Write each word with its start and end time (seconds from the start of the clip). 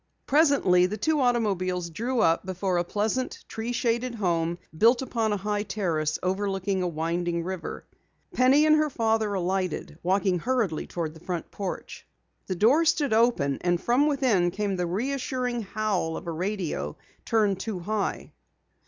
Presently 0.25 0.87
the 0.87 0.97
two 0.97 1.21
automobiles 1.21 1.91
drew 1.91 2.21
up 2.21 2.43
before 2.43 2.77
a 2.79 2.83
pleasant, 2.83 3.45
tree 3.47 3.71
shaded 3.71 4.15
home 4.15 4.57
built 4.75 5.03
upon 5.03 5.31
a 5.31 5.37
high 5.37 5.61
terrace 5.61 6.17
overlooking 6.23 6.81
a 6.81 6.87
winding 6.87 7.43
river. 7.43 7.85
Penny 8.33 8.65
and 8.65 8.75
her 8.77 8.89
father 8.89 9.35
alighted, 9.35 9.99
walking 10.01 10.39
hurriedly 10.39 10.87
toward 10.87 11.13
the 11.13 11.19
front 11.23 11.51
porch. 11.51 12.07
The 12.47 12.55
door 12.55 12.83
stood 12.85 13.13
open 13.13 13.59
and 13.61 13.79
from 13.79 14.07
within 14.07 14.49
came 14.49 14.75
the 14.75 14.87
reassuring 14.87 15.61
howl 15.61 16.17
of 16.17 16.25
a 16.25 16.31
radio 16.31 16.97
turned 17.23 17.59
too 17.59 17.77
high. 17.77 18.31